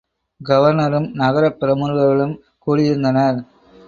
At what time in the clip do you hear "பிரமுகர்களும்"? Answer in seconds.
1.59-2.33